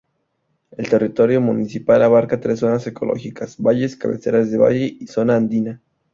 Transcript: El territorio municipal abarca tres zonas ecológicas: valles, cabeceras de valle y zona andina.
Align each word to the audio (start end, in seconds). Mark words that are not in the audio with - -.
El 0.71 0.89
territorio 0.89 1.41
municipal 1.41 2.01
abarca 2.01 2.39
tres 2.39 2.57
zonas 2.61 2.87
ecológicas: 2.87 3.57
valles, 3.61 3.95
cabeceras 3.95 4.49
de 4.49 4.57
valle 4.57 4.97
y 4.99 5.05
zona 5.05 5.35
andina. 5.35 5.79